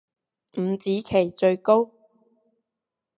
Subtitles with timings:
[0.57, 1.91] 五子棋最高